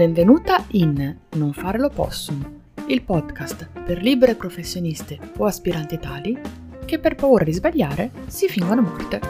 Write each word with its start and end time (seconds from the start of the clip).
Benvenuta 0.00 0.64
in 0.68 1.14
Non 1.32 1.52
fare 1.52 1.76
l'opossum, 1.76 2.62
il 2.86 3.02
podcast 3.02 3.68
per 3.84 4.00
libere 4.00 4.34
professioniste 4.34 5.18
o 5.36 5.44
aspiranti 5.44 5.98
tali 5.98 6.40
che 6.86 6.98
per 6.98 7.16
paura 7.16 7.44
di 7.44 7.52
sbagliare 7.52 8.10
si 8.26 8.48
fingono 8.48 8.80
morte. 8.80 9.20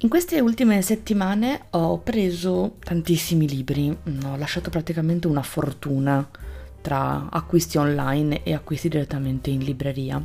In 0.00 0.10
queste 0.10 0.38
ultime 0.40 0.82
settimane 0.82 1.68
ho 1.70 1.96
preso 2.00 2.76
tantissimi 2.80 3.48
libri, 3.48 3.88
ho 3.88 4.36
lasciato 4.36 4.68
praticamente 4.68 5.26
una 5.26 5.40
fortuna 5.40 6.28
tra 6.82 7.28
acquisti 7.30 7.78
online 7.78 8.42
e 8.42 8.52
acquisti 8.52 8.90
direttamente 8.90 9.48
in 9.48 9.60
libreria 9.60 10.22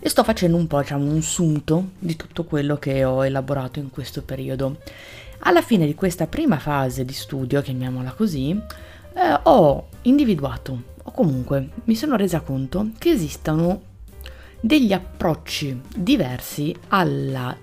e 0.00 0.08
sto 0.08 0.24
facendo 0.24 0.56
un 0.56 0.66
po' 0.66 0.80
diciamo 0.80 1.10
un 1.10 1.22
sunto 1.22 1.90
di 1.98 2.16
tutto 2.16 2.44
quello 2.44 2.76
che 2.76 3.04
ho 3.04 3.24
elaborato 3.24 3.78
in 3.78 3.90
questo 3.90 4.22
periodo. 4.22 4.78
Alla 5.46 5.60
fine 5.60 5.84
di 5.84 5.94
questa 5.94 6.26
prima 6.26 6.58
fase 6.58 7.04
di 7.04 7.12
studio, 7.12 7.60
chiamiamola 7.60 8.12
così, 8.12 8.50
eh, 8.52 9.40
ho 9.42 9.88
individuato 10.02 10.82
o 11.02 11.10
comunque 11.10 11.68
mi 11.84 11.94
sono 11.94 12.16
resa 12.16 12.40
conto 12.40 12.92
che 12.96 13.10
esistono 13.10 13.82
degli 14.58 14.94
approcci 14.94 15.78
diversi 15.94 16.74
alla 16.88 17.54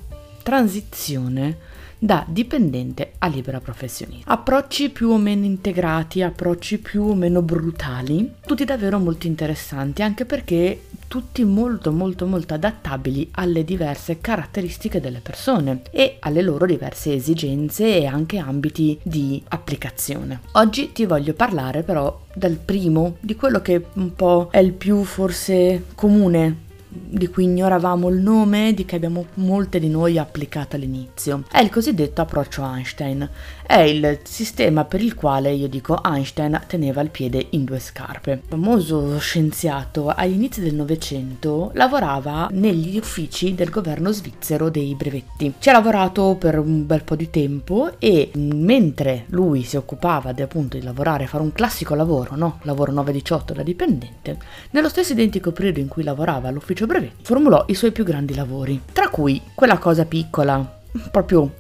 transizione 0.44 1.58
da 1.98 2.24
dipendente 2.28 3.14
a 3.18 3.26
libera 3.26 3.60
professionista. 3.60 4.32
Approcci 4.32 4.92
più 4.92 5.10
o 5.10 5.18
meno 5.18 5.46
integrati, 5.46 6.22
approcci 6.22 6.78
più 6.78 7.04
o 7.04 7.16
meno 7.16 7.42
brutali, 7.42 8.32
tutti 8.46 8.64
davvero 8.64 9.00
molto 9.00 9.26
interessanti, 9.26 10.04
anche 10.04 10.26
perché 10.26 10.82
tutti 11.12 11.44
molto 11.44 11.92
molto 11.92 12.26
molto 12.26 12.54
adattabili 12.54 13.32
alle 13.34 13.66
diverse 13.66 14.22
caratteristiche 14.22 15.02
delle 15.02 15.20
persone 15.20 15.82
e 15.92 16.16
alle 16.22 16.42
loro 16.42 16.66
diverse 16.66 17.14
esigenze 17.14 17.98
e 17.98 18.06
anche 18.06 18.38
ambiti 18.38 18.98
di 19.04 19.44
applicazione. 19.50 20.40
Oggi 20.54 20.94
ti 20.94 21.06
voglio 21.06 21.34
parlare 21.34 21.84
però 21.84 22.18
del 22.34 22.56
primo, 22.56 23.18
di 23.20 23.36
quello 23.36 23.62
che 23.62 23.88
un 23.96 24.16
po' 24.16 24.48
è 24.52 24.60
il 24.60 24.72
più 24.72 25.04
forse 25.04 25.84
comune 25.96 26.70
di 26.94 27.28
cui 27.28 27.46
ignoravamo 27.46 28.10
il 28.10 28.20
nome, 28.20 28.74
di 28.74 28.86
che 28.86 28.98
abbiamo 28.98 29.26
molte 29.36 29.80
di 29.80 29.88
noi 29.88 30.18
applicate 30.18 30.76
all'inizio. 30.76 31.44
È 31.50 31.60
il 31.60 31.70
cosiddetto 31.70 32.22
approccio 32.22 32.64
Einstein. 32.64 33.30
È 33.66 33.80
il 33.80 34.20
sistema 34.24 34.84
per 34.84 35.02
il 35.02 35.16
quale 35.16 35.54
io 35.54 35.70
dico 35.70 36.04
Einstein 36.04 36.62
teneva 36.68 37.02
il 37.02 37.10
piede 37.10 37.48
in 37.52 37.64
due 37.64 37.80
scarpe. 37.80 38.32
Il 38.32 38.42
famoso 38.46 39.18
scienziato 39.20 40.10
agli 40.10 40.34
inizi 40.34 40.62
del 40.62 40.76
Novecento 40.76 41.72
lavorava 41.76 42.50
negli 42.52 42.98
uffici 42.98 43.56
del 43.56 43.70
governo 43.70 44.12
svizzero 44.12 44.70
dei 44.70 44.94
brevetti. 44.96 45.54
Ci 45.58 45.70
ha 45.70 45.74
lavorato 45.74 46.36
per 46.38 46.60
un 46.60 46.86
bel 46.86 47.04
po' 47.04 47.16
di 47.16 47.30
tempo 47.30 47.92
e 48.00 48.32
mentre 48.36 49.26
lui 49.28 49.64
si 49.64 49.78
occupava 49.78 50.34
di, 50.34 50.42
appunto 50.42 50.78
di 50.78 50.84
lavorare, 50.84 51.28
fare 51.28 51.44
un 51.44 51.54
classico 51.54 51.96
lavoro, 51.96 52.36
no? 52.36 52.60
Lavoro 52.64 52.92
9-18 52.92 53.54
da 53.54 53.64
dipendente, 53.64 54.38
nello 54.72 54.90
stesso 54.90 55.14
identico 55.14 55.52
periodo 55.52 55.80
in 55.80 55.88
cui 55.88 56.04
lavorava 56.04 56.50
all'ufficio 56.50 56.81
ufficio 56.82 56.86
brevetti, 56.86 57.24
formulò 57.24 57.66
i 57.68 57.76
suoi 57.76 57.92
più 57.92 58.04
grandi 58.04 58.34
lavori, 58.34 58.82
tra 58.92 59.10
cui 59.10 59.42
quella 59.54 59.78
cosa 59.78 60.06
piccola, 60.06 60.80
proprio 61.12 61.60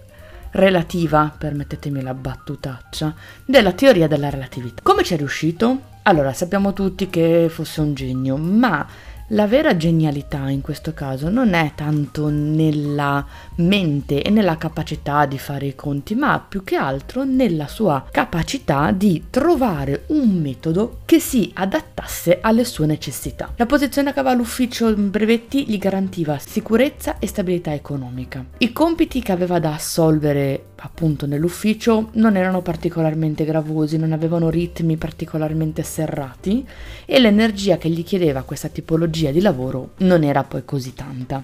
relativa, 0.52 1.34
permettetemi 1.36 2.02
la 2.02 2.14
battutaccia, 2.14 3.14
della 3.46 3.72
teoria 3.74 4.08
della 4.08 4.30
relatività. 4.30 4.82
Come 4.82 5.04
ci 5.04 5.14
è 5.14 5.18
riuscito? 5.18 5.90
Allora, 6.04 6.34
sappiamo 6.34 6.74
tutti 6.74 7.10
che 7.10 7.48
fosse 7.50 7.82
un 7.82 7.94
genio, 7.94 8.36
ma 8.38 8.86
la 9.32 9.48
vera 9.48 9.78
genialità 9.78 10.50
in 10.50 10.62
questo 10.62 10.94
caso 10.94 11.30
non 11.30 11.54
è 11.54 11.72
tanto 11.76 12.30
nella 12.30 13.26
mente 13.56 14.22
e 14.22 14.30
nella 14.30 14.58
capacità 14.58 15.26
di 15.26 15.38
fare 15.38 15.68
i 15.68 15.76
conti, 15.76 16.16
ma 16.16 16.44
più 16.46 16.64
che 16.64 16.76
altro 16.76 17.24
nella 17.24 17.68
sua 17.68 18.06
capacità 18.12 18.92
di 18.92 19.26
trovare 19.30 20.04
un 20.08 20.30
metodo 20.42 21.00
che 21.06 21.20
si 21.20 21.50
adattasse 21.54 22.40
alle 22.42 22.66
sue 22.66 22.86
necessità. 22.86 23.54
La 23.56 23.66
posizione 23.66 24.12
che 24.14 24.20
aveva 24.20 24.36
l'ufficio 24.36 24.94
brevetti 24.94 25.66
gli 25.66 25.78
garantiva 25.78 26.38
sicurezza 26.38 27.18
e 27.20 27.28
stabilità 27.28 27.74
economica. 27.74 28.44
I 28.58 28.74
compiti 28.74 29.22
che 29.22 29.32
aveva 29.32 29.60
da 29.60 29.74
assolvere 29.74 30.71
appunto 30.84 31.26
nell'ufficio 31.26 32.10
non 32.14 32.36
erano 32.36 32.62
particolarmente 32.62 33.46
gravosi, 33.46 33.98
non 33.98 34.12
avevano 34.12 34.50
ritmi 34.50 34.98
particolarmente 34.98 35.84
serrati 35.84 36.66
e 37.06 37.20
l'energia 37.20 37.78
che 37.78 37.90
gli 37.90 38.04
chiedeva 38.04 38.44
questa 38.44 38.68
tipologia 38.68 39.32
di 39.32 39.42
lavoro 39.42 39.92
non 39.98 40.24
era 40.24 40.44
poi 40.44 40.66
così 40.66 40.94
tanta. 40.94 41.44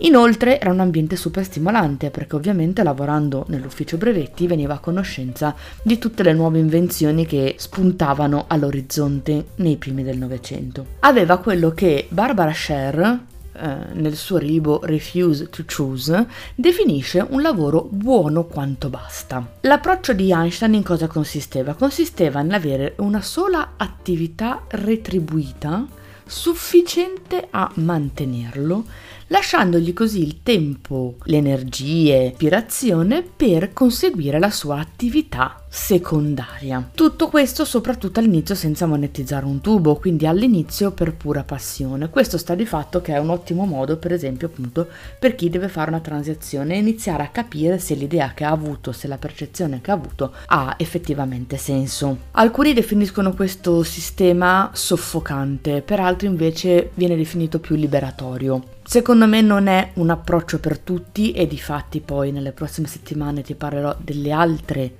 Inoltre 0.00 0.60
era 0.60 0.72
un 0.72 0.80
ambiente 0.80 1.16
super 1.16 1.42
stimolante 1.42 2.10
perché 2.10 2.36
ovviamente 2.36 2.82
lavorando 2.82 3.46
nell'ufficio 3.48 3.96
brevetti 3.96 4.46
veniva 4.46 4.74
a 4.74 4.78
conoscenza 4.78 5.54
di 5.82 5.96
tutte 5.96 6.22
le 6.22 6.34
nuove 6.34 6.58
invenzioni 6.58 7.24
che 7.24 7.54
spuntavano 7.56 8.44
all'orizzonte 8.46 9.46
nei 9.56 9.76
primi 9.76 10.02
del 10.02 10.18
Novecento. 10.18 10.84
Aveva 11.00 11.38
quello 11.38 11.70
che 11.70 12.06
Barbara 12.10 12.52
Sher, 12.52 13.20
eh, 13.56 13.94
nel 13.94 14.16
suo 14.16 14.38
libro 14.38 14.80
Refuse 14.82 15.48
to 15.48 15.64
Choose, 15.64 16.26
definisce 16.54 17.24
un 17.28 17.42
lavoro 17.42 17.86
buono 17.90 18.44
quanto 18.44 18.88
basta. 18.88 19.44
L'approccio 19.60 20.12
di 20.12 20.32
Einstein 20.32 20.74
in 20.74 20.82
cosa 20.82 21.06
consisteva? 21.06 21.74
Consisteva 21.74 22.42
nell'avere 22.42 22.94
una 22.98 23.22
sola 23.22 23.72
attività 23.76 24.64
retribuita 24.68 25.86
sufficiente 26.26 27.46
a 27.50 27.70
mantenerlo 27.74 28.84
lasciandogli 29.28 29.92
così 29.92 30.22
il 30.22 30.42
tempo, 30.42 31.16
le 31.24 31.36
energie, 31.36 32.34
l'ispirazione 32.36 33.22
per 33.22 33.72
conseguire 33.72 34.38
la 34.38 34.50
sua 34.50 34.78
attività 34.78 35.62
secondaria. 35.68 36.90
Tutto 36.94 37.28
questo 37.28 37.64
soprattutto 37.64 38.20
all'inizio 38.20 38.54
senza 38.54 38.86
monetizzare 38.86 39.44
un 39.44 39.60
tubo, 39.60 39.96
quindi 39.96 40.26
all'inizio 40.26 40.92
per 40.92 41.14
pura 41.14 41.42
passione. 41.42 42.08
Questo 42.08 42.38
sta 42.38 42.54
di 42.54 42.64
fatto 42.64 43.02
che 43.02 43.14
è 43.14 43.18
un 43.18 43.30
ottimo 43.30 43.66
modo, 43.66 43.96
per 43.96 44.12
esempio, 44.12 44.46
appunto, 44.46 44.86
per 45.18 45.34
chi 45.34 45.50
deve 45.50 45.68
fare 45.68 45.90
una 45.90 46.00
transazione 46.00 46.74
e 46.74 46.78
iniziare 46.78 47.24
a 47.24 47.28
capire 47.28 47.78
se 47.78 47.94
l'idea 47.94 48.32
che 48.32 48.44
ha 48.44 48.50
avuto, 48.50 48.92
se 48.92 49.08
la 49.08 49.18
percezione 49.18 49.80
che 49.80 49.90
ha 49.90 49.94
avuto 49.94 50.32
ha 50.46 50.74
effettivamente 50.78 51.56
senso. 51.56 52.18
Alcuni 52.32 52.72
definiscono 52.72 53.34
questo 53.34 53.82
sistema 53.82 54.70
soffocante, 54.72 55.82
per 55.82 56.00
altri 56.00 56.26
invece 56.26 56.90
viene 56.94 57.16
definito 57.16 57.58
più 57.58 57.74
liberatorio. 57.76 58.75
Secondo 58.88 59.26
me 59.26 59.40
non 59.40 59.66
è 59.66 59.90
un 59.94 60.10
approccio 60.10 60.60
per 60.60 60.78
tutti 60.78 61.32
e 61.32 61.48
di 61.48 61.58
fatti 61.58 62.00
poi 62.00 62.30
nelle 62.30 62.52
prossime 62.52 62.86
settimane 62.86 63.42
ti 63.42 63.56
parlerò 63.56 63.96
delle 63.98 64.30
altre 64.30 64.94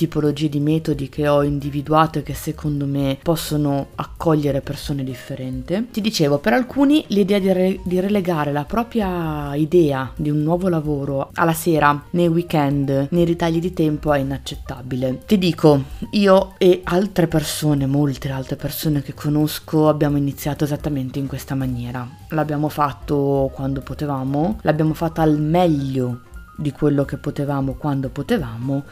tipologie 0.00 0.48
di 0.48 0.60
metodi 0.60 1.10
che 1.10 1.28
ho 1.28 1.42
individuato 1.42 2.20
e 2.20 2.22
che 2.22 2.32
secondo 2.32 2.86
me 2.86 3.18
possono 3.22 3.88
accogliere 3.96 4.62
persone 4.62 5.04
differenti. 5.04 5.88
Ti 5.90 6.00
dicevo, 6.00 6.38
per 6.38 6.54
alcuni 6.54 7.04
l'idea 7.08 7.38
di, 7.38 7.52
re- 7.52 7.80
di 7.84 8.00
relegare 8.00 8.50
la 8.50 8.64
propria 8.64 9.54
idea 9.54 10.10
di 10.16 10.30
un 10.30 10.42
nuovo 10.42 10.70
lavoro 10.70 11.28
alla 11.34 11.52
sera, 11.52 12.02
nei 12.12 12.28
weekend, 12.28 13.08
nei 13.10 13.26
ritagli 13.26 13.60
di 13.60 13.74
tempo 13.74 14.14
è 14.14 14.20
inaccettabile. 14.20 15.20
Ti 15.26 15.36
dico, 15.36 15.82
io 16.12 16.54
e 16.56 16.80
altre 16.84 17.26
persone, 17.26 17.84
molte 17.84 18.30
altre 18.30 18.56
persone 18.56 19.02
che 19.02 19.12
conosco, 19.12 19.86
abbiamo 19.88 20.16
iniziato 20.16 20.64
esattamente 20.64 21.18
in 21.18 21.26
questa 21.26 21.54
maniera. 21.54 22.08
L'abbiamo 22.30 22.70
fatto 22.70 23.50
quando 23.52 23.82
potevamo, 23.82 24.60
l'abbiamo 24.62 24.94
fatto 24.94 25.20
al 25.20 25.38
meglio 25.38 26.20
di 26.56 26.72
quello 26.72 27.04
che 27.04 27.18
potevamo 27.18 27.74
quando 27.74 28.08
potevamo 28.08 28.84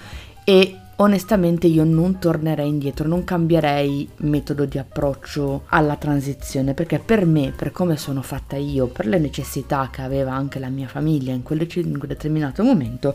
e 0.45 0.77
onestamente 1.00 1.66
io 1.66 1.84
non 1.84 2.19
tornerei 2.19 2.69
indietro, 2.69 3.06
non 3.06 3.25
cambierei 3.25 4.09
metodo 4.19 4.64
di 4.64 4.78
approccio 4.78 5.62
alla 5.66 5.97
transizione 5.97 6.75
perché 6.75 6.98
per 6.98 7.25
me, 7.25 7.53
per 7.54 7.70
come 7.70 7.97
sono 7.97 8.22
fatta 8.22 8.56
io, 8.56 8.86
per 8.86 9.06
le 9.06 9.19
necessità 9.19 9.88
che 9.92 10.03
aveva 10.03 10.32
anche 10.32 10.59
la 10.59 10.69
mia 10.69 10.88
famiglia 10.88 11.32
in 11.32 11.42
quel, 11.42 11.60
in 11.75 11.98
quel 11.98 12.09
determinato 12.09 12.62
momento, 12.62 13.14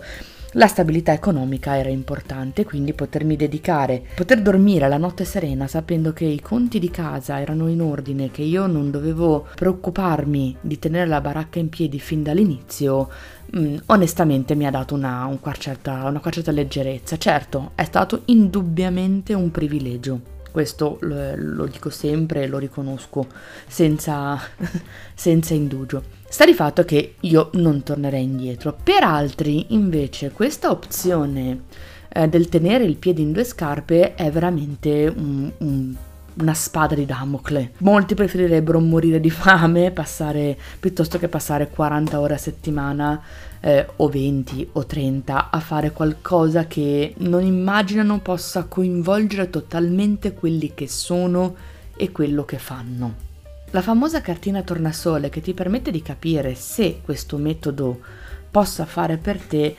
la 0.53 0.67
stabilità 0.67 1.13
economica 1.13 1.77
era 1.77 1.89
importante, 1.89 2.63
quindi 2.63 2.93
potermi 2.93 3.35
dedicare, 3.35 4.03
poter 4.15 4.41
dormire 4.41 4.87
la 4.87 4.97
notte 4.97 5.25
serena 5.25 5.67
sapendo 5.67 6.13
che 6.13 6.25
i 6.25 6.41
conti 6.41 6.79
di 6.79 6.91
casa 6.91 7.39
erano 7.39 7.67
in 7.67 7.81
ordine, 7.81 8.29
che 8.29 8.43
io 8.43 8.67
non 8.67 8.91
dovevo 8.91 9.47
preoccuparmi 9.55 10.57
di 10.61 10.77
tenere 10.77 11.07
la 11.07 11.21
baracca 11.21 11.59
in 11.59 11.69
piedi 11.69 11.99
fin 11.99 12.21
dall'inizio, 12.21 13.09
mm, 13.57 13.77
onestamente 13.87 14.55
mi 14.55 14.67
ha 14.67 14.71
dato 14.71 14.93
una, 14.93 15.25
un 15.25 15.39
certa, 15.57 16.05
una 16.05 16.21
certa 16.29 16.51
leggerezza. 16.51 17.17
Certo, 17.17 17.71
è 17.75 17.83
stato 17.83 18.21
indubbiamente 18.25 19.33
un 19.33 19.49
privilegio 19.49 20.32
questo 20.53 20.99
lo, 21.01 21.33
lo, 21.35 21.65
dico 21.65 21.89
sempre 21.89 22.43
e 22.43 22.47
lo 22.47 22.59
riconosco 22.59 23.25
senza, 23.67 24.39
senza 25.15 25.55
indugio. 25.55 26.03
Sta 26.29 26.45
di 26.45 26.53
fatto 26.53 26.85
che 26.85 27.15
io 27.21 27.49
non 27.53 27.81
tornerei 27.81 28.23
indietro. 28.23 28.77
Per 28.81 29.03
altri, 29.03 29.73
invece, 29.73 30.29
questa 30.29 30.69
opzione 30.69 31.63
eh, 32.07 32.27
del 32.29 32.49
tenere 32.49 32.83
il 32.83 32.97
piede 32.97 33.21
in 33.21 33.31
due 33.31 33.43
scarpe 33.43 34.13
è 34.13 34.29
veramente 34.29 35.11
un, 35.13 35.51
un 35.57 35.95
una 36.35 36.53
spada 36.53 36.95
di 36.95 37.05
Damocle. 37.05 37.73
Molti 37.79 38.15
preferirebbero 38.15 38.79
morire 38.79 39.19
di 39.19 39.29
fame 39.29 39.91
passare, 39.91 40.57
piuttosto 40.79 41.17
che 41.17 41.27
passare 41.27 41.69
40 41.69 42.19
ore 42.19 42.33
a 42.33 42.37
settimana 42.37 43.21
eh, 43.59 43.87
o 43.97 44.07
20 44.07 44.69
o 44.73 44.85
30 44.85 45.49
a 45.49 45.59
fare 45.59 45.91
qualcosa 45.91 46.65
che 46.65 47.13
non 47.17 47.43
immaginano 47.43 48.19
possa 48.19 48.65
coinvolgere 48.65 49.49
totalmente 49.49 50.33
quelli 50.33 50.73
che 50.73 50.87
sono 50.87 51.55
e 51.95 52.11
quello 52.11 52.45
che 52.45 52.57
fanno. 52.57 53.31
La 53.71 53.81
famosa 53.81 54.21
cartina 54.21 54.61
tornasole 54.61 55.29
che 55.29 55.41
ti 55.41 55.53
permette 55.53 55.91
di 55.91 56.01
capire 56.01 56.55
se 56.55 56.99
questo 57.03 57.37
metodo 57.37 58.01
possa 58.51 58.85
fare 58.85 59.17
per 59.17 59.39
te 59.39 59.75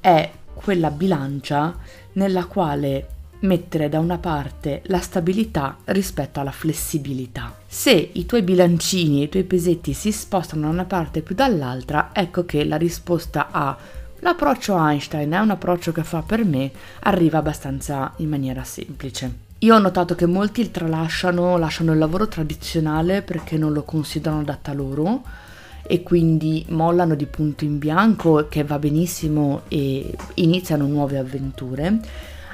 è 0.00 0.30
quella 0.52 0.90
bilancia 0.90 1.76
nella 2.12 2.44
quale 2.44 3.06
mettere 3.40 3.88
da 3.88 3.98
una 3.98 4.18
parte 4.18 4.82
la 4.86 5.00
stabilità 5.00 5.76
rispetto 5.84 6.40
alla 6.40 6.50
flessibilità. 6.50 7.54
Se 7.66 8.10
i 8.12 8.26
tuoi 8.26 8.42
bilancini 8.42 9.20
e 9.20 9.24
i 9.24 9.28
tuoi 9.28 9.44
pesetti 9.44 9.92
si 9.92 10.10
spostano 10.10 10.62
da 10.62 10.68
una 10.68 10.84
parte 10.84 11.22
più 11.22 11.34
dall'altra, 11.34 12.10
ecco 12.12 12.44
che 12.44 12.64
la 12.64 12.76
risposta 12.76 13.48
a 13.50 13.76
l'approccio 14.20 14.76
Einstein 14.76 15.30
è 15.30 15.38
un 15.38 15.50
approccio 15.50 15.92
che 15.92 16.02
fa 16.02 16.22
per 16.22 16.44
me 16.44 16.70
arriva 17.00 17.38
abbastanza 17.38 18.12
in 18.16 18.28
maniera 18.28 18.64
semplice. 18.64 19.46
Io 19.60 19.74
ho 19.74 19.78
notato 19.78 20.14
che 20.14 20.26
molti 20.26 20.70
tralasciano, 20.70 21.56
lasciano 21.56 21.92
il 21.92 21.98
lavoro 21.98 22.28
tradizionale 22.28 23.22
perché 23.22 23.56
non 23.56 23.72
lo 23.72 23.82
considerano 23.82 24.42
adatta 24.42 24.72
loro 24.72 25.22
e 25.82 26.02
quindi 26.02 26.64
mollano 26.68 27.14
di 27.14 27.26
punto 27.26 27.64
in 27.64 27.78
bianco 27.78 28.46
che 28.48 28.62
va 28.62 28.78
benissimo 28.78 29.62
e 29.68 30.14
iniziano 30.34 30.86
nuove 30.86 31.18
avventure 31.18 32.00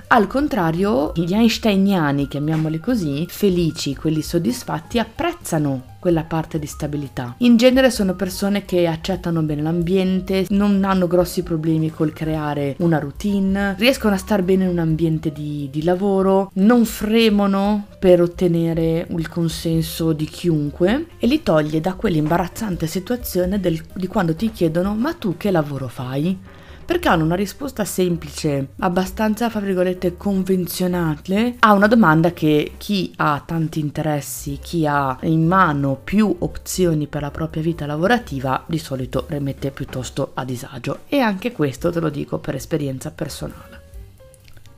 al 0.08 0.26
contrario, 0.26 1.12
gli 1.14 1.32
einsteiniani, 1.32 2.28
chiamiamoli 2.28 2.78
così, 2.78 3.26
felici, 3.28 3.96
quelli 3.96 4.22
soddisfatti, 4.22 4.98
apprezzano 4.98 5.92
quella 5.98 6.22
parte 6.22 6.58
di 6.58 6.66
stabilità. 6.66 7.34
In 7.38 7.56
genere 7.56 7.90
sono 7.90 8.14
persone 8.14 8.66
che 8.66 8.86
accettano 8.86 9.40
bene 9.40 9.62
l'ambiente, 9.62 10.44
non 10.50 10.84
hanno 10.84 11.06
grossi 11.06 11.42
problemi 11.42 11.90
col 11.90 12.12
creare 12.12 12.76
una 12.80 12.98
routine, 12.98 13.74
riescono 13.78 14.14
a 14.14 14.18
star 14.18 14.42
bene 14.42 14.64
in 14.64 14.70
un 14.70 14.78
ambiente 14.78 15.32
di, 15.32 15.68
di 15.72 15.82
lavoro, 15.82 16.50
non 16.56 16.84
fremono 16.84 17.86
per 17.98 18.20
ottenere 18.20 19.06
il 19.08 19.28
consenso 19.28 20.12
di 20.12 20.26
chiunque 20.26 21.06
e 21.18 21.26
li 21.26 21.42
toglie 21.42 21.80
da 21.80 21.94
quell'imbarazzante 21.94 22.86
situazione 22.86 23.58
del, 23.58 23.80
di 23.94 24.06
quando 24.06 24.34
ti 24.34 24.50
chiedono 24.52 24.94
ma 24.94 25.14
tu 25.14 25.38
che 25.38 25.50
lavoro 25.50 25.88
fai? 25.88 26.38
Perché 26.84 27.08
hanno 27.08 27.24
una 27.24 27.34
risposta 27.34 27.84
semplice, 27.84 28.68
abbastanza, 28.78 29.50
fra 29.50 29.60
virgolette, 29.60 30.16
convenzionale 30.16 31.56
a 31.60 31.72
una 31.72 31.86
domanda 31.86 32.32
che 32.32 32.72
chi 32.76 33.12
ha 33.16 33.42
tanti 33.44 33.80
interessi, 33.80 34.58
chi 34.60 34.86
ha 34.86 35.16
in 35.22 35.46
mano 35.46 35.98
più 36.02 36.34
opzioni 36.40 37.06
per 37.06 37.22
la 37.22 37.30
propria 37.30 37.62
vita 37.62 37.86
lavorativa, 37.86 38.62
di 38.66 38.78
solito 38.78 39.26
rimette 39.28 39.70
piuttosto 39.70 40.32
a 40.34 40.44
disagio. 40.44 41.00
E 41.08 41.18
anche 41.20 41.52
questo 41.52 41.90
te 41.90 42.00
lo 42.00 42.10
dico 42.10 42.38
per 42.38 42.54
esperienza 42.54 43.10
personale. 43.10 43.73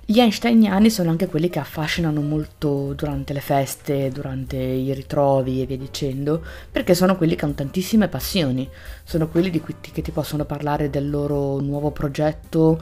Gli 0.09 0.21
einsteiniani 0.21 0.89
sono 0.89 1.11
anche 1.11 1.27
quelli 1.27 1.51
che 1.51 1.59
affascinano 1.59 2.21
molto 2.21 2.93
durante 2.95 3.33
le 3.33 3.41
feste, 3.41 4.09
durante 4.11 4.57
i 4.57 4.95
ritrovi 4.95 5.61
e 5.61 5.67
via 5.67 5.77
dicendo, 5.77 6.41
perché 6.71 6.95
sono 6.95 7.17
quelli 7.17 7.35
che 7.35 7.45
hanno 7.45 7.55
tantissime 7.55 8.07
passioni, 8.07 8.69
sono 9.03 9.27
quelli 9.27 9.51
di 9.51 9.59
cui 9.59 9.75
ti, 9.81 9.91
che 9.91 10.03
ti 10.03 10.13
possono 10.13 10.45
parlare 10.45 10.91
del 10.91 11.11
loro 11.11 11.59
nuovo 11.59 11.91
progetto 11.91 12.81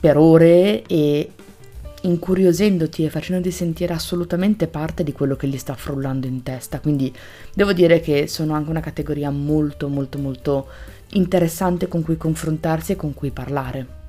per 0.00 0.16
ore 0.16 0.82
e 0.88 1.30
incuriosendoti 2.00 3.04
e 3.04 3.10
facendoti 3.10 3.52
sentire 3.52 3.94
assolutamente 3.94 4.66
parte 4.66 5.04
di 5.04 5.12
quello 5.12 5.36
che 5.36 5.46
gli 5.46 5.56
sta 5.56 5.74
frullando 5.74 6.26
in 6.26 6.42
testa. 6.42 6.80
Quindi 6.80 7.14
devo 7.54 7.72
dire 7.72 8.00
che 8.00 8.26
sono 8.26 8.54
anche 8.54 8.70
una 8.70 8.80
categoria 8.80 9.30
molto 9.30 9.86
molto 9.86 10.18
molto 10.18 10.66
interessante 11.12 11.86
con 11.86 12.02
cui 12.02 12.16
confrontarsi 12.16 12.90
e 12.90 12.96
con 12.96 13.14
cui 13.14 13.30
parlare. 13.30 13.99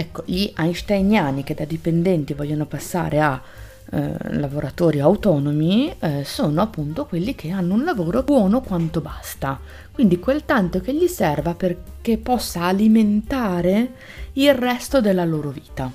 Ecco, 0.00 0.22
gli 0.26 0.52
einsteiniani 0.56 1.42
che 1.42 1.54
da 1.54 1.64
dipendenti 1.64 2.32
vogliono 2.32 2.66
passare 2.66 3.20
a 3.20 3.42
eh, 3.90 4.38
lavoratori 4.38 5.00
autonomi 5.00 5.92
eh, 5.98 6.22
sono 6.24 6.62
appunto 6.62 7.04
quelli 7.04 7.34
che 7.34 7.50
hanno 7.50 7.74
un 7.74 7.82
lavoro 7.82 8.22
buono 8.22 8.60
quanto 8.60 9.00
basta, 9.00 9.58
quindi 9.90 10.20
quel 10.20 10.44
tanto 10.44 10.78
che 10.78 10.94
gli 10.94 11.08
serva 11.08 11.54
perché 11.54 12.16
possa 12.16 12.62
alimentare 12.62 13.94
il 14.34 14.54
resto 14.54 15.00
della 15.00 15.24
loro 15.24 15.50
vita. 15.50 15.90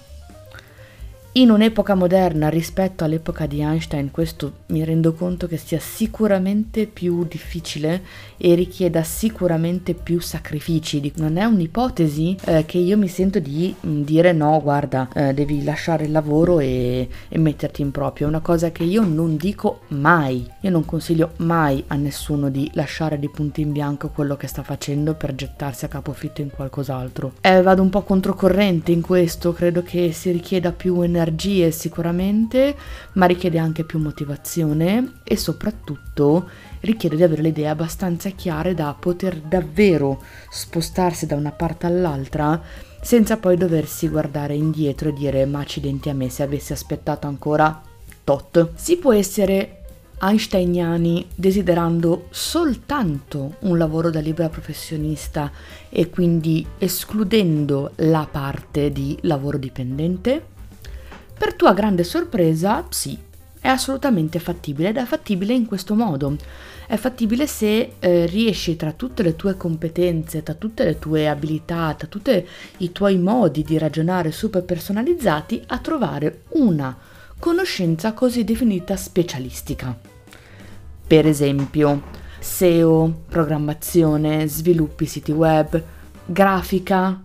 In 1.35 1.49
un'epoca 1.49 1.95
moderna 1.95 2.47
rispetto 2.47 3.03
all'epoca 3.03 3.47
di 3.47 3.61
Einstein 3.61 4.11
questo 4.11 4.57
mi 4.67 4.83
rendo 4.83 5.13
conto 5.13 5.47
che 5.47 5.57
sia 5.57 5.79
sicuramente 5.79 6.85
più 6.85 7.25
difficile 7.27 8.03
e 8.37 8.53
richieda 8.53 9.01
sicuramente 9.01 9.95
più 9.95 10.19
sacrifici. 10.19 11.11
Non 11.15 11.37
è 11.37 11.43
un'ipotesi 11.45 12.37
eh, 12.45 12.65
che 12.67 12.77
io 12.77 12.99
mi 12.99 13.07
sento 13.07 13.39
di 13.39 13.73
mm, 13.83 14.03
dire 14.03 14.31
no, 14.31 14.61
guarda, 14.61 15.09
eh, 15.11 15.33
devi 15.33 15.63
lasciare 15.63 16.03
il 16.03 16.11
lavoro 16.11 16.59
e, 16.59 17.07
e 17.29 17.37
metterti 17.39 17.81
in 17.81 17.89
proprio. 17.89 18.27
È 18.27 18.29
una 18.29 18.41
cosa 18.41 18.71
che 18.71 18.83
io 18.83 19.03
non 19.03 19.35
dico 19.35 19.79
mai. 19.87 20.47
Io 20.59 20.69
non 20.69 20.85
consiglio 20.85 21.31
mai 21.37 21.83
a 21.87 21.95
nessuno 21.95 22.49
di 22.49 22.69
lasciare 22.75 23.17
di 23.17 23.27
punto 23.27 23.59
in 23.59 23.71
bianco 23.71 24.09
quello 24.09 24.37
che 24.37 24.45
sta 24.45 24.61
facendo 24.61 25.15
per 25.15 25.33
gettarsi 25.33 25.85
a 25.85 25.87
capofitto 25.87 26.41
in 26.41 26.51
qualcos'altro. 26.51 27.33
Eh, 27.41 27.63
vado 27.63 27.81
un 27.81 27.89
po' 27.89 28.03
controcorrente 28.03 28.91
in 28.91 29.01
questo, 29.01 29.51
credo 29.51 29.81
che 29.81 30.11
si 30.11 30.29
richieda 30.29 30.71
più 30.71 31.01
energia 31.01 31.21
energie 31.23 31.71
sicuramente, 31.71 32.75
ma 33.13 33.25
richiede 33.25 33.57
anche 33.57 33.83
più 33.83 33.99
motivazione 33.99 35.21
e 35.23 35.37
soprattutto 35.37 36.49
richiede 36.81 37.15
di 37.15 37.23
avere 37.23 37.41
le 37.41 37.47
idee 37.49 37.69
abbastanza 37.69 38.29
chiare 38.29 38.73
da 38.73 38.95
poter 38.97 39.37
davvero 39.37 40.21
spostarsi 40.49 41.25
da 41.25 41.35
una 41.35 41.51
parte 41.51 41.85
all'altra 41.85 42.61
senza 43.01 43.37
poi 43.37 43.57
doversi 43.57 44.07
guardare 44.07 44.55
indietro 44.55 45.09
e 45.09 45.13
dire 45.13 45.45
ma 45.45 45.59
accidenti 45.59 46.09
a 46.09 46.13
me 46.13 46.29
se 46.29 46.43
avessi 46.43 46.73
aspettato 46.73 47.27
ancora 47.27 47.81
tot. 48.23 48.71
Si 48.75 48.97
può 48.97 49.13
essere 49.13 49.79
einsteiniani 50.21 51.27
desiderando 51.35 52.27
soltanto 52.29 53.55
un 53.61 53.77
lavoro 53.77 54.09
da 54.09 54.21
libera 54.21 54.47
professionista 54.47 55.51
e 55.89 56.09
quindi 56.09 56.65
escludendo 56.77 57.91
la 57.95 58.27
parte 58.29 58.91
di 58.91 59.17
lavoro 59.23 59.57
dipendente? 59.57 60.51
Per 61.37 61.53
tua 61.55 61.73
grande 61.73 62.03
sorpresa, 62.03 62.85
sì, 62.89 63.17
è 63.59 63.69
assolutamente 63.69 64.39
fattibile 64.39 64.89
ed 64.89 64.97
è 64.97 65.05
fattibile 65.05 65.53
in 65.53 65.65
questo 65.65 65.95
modo. 65.95 66.35
È 66.85 66.97
fattibile 66.97 67.47
se 67.47 67.93
eh, 67.97 68.25
riesci 68.25 68.75
tra 68.75 68.91
tutte 68.91 69.23
le 69.23 69.37
tue 69.37 69.55
competenze, 69.55 70.43
tra 70.43 70.53
tutte 70.53 70.83
le 70.83 70.99
tue 70.99 71.29
abilità, 71.29 71.93
tra 71.97 72.07
tutti 72.07 72.45
i 72.77 72.91
tuoi 72.91 73.17
modi 73.17 73.63
di 73.63 73.77
ragionare 73.77 74.31
super 74.31 74.63
personalizzati 74.63 75.63
a 75.67 75.79
trovare 75.79 76.41
una 76.49 76.95
conoscenza 77.39 78.11
così 78.13 78.43
definita 78.43 78.97
specialistica. 78.97 79.97
Per 81.07 81.25
esempio, 81.25 82.01
SEO, 82.39 83.21
programmazione, 83.29 84.45
sviluppi 84.47 85.05
siti 85.05 85.31
web, 85.31 85.81
grafica, 86.25 87.21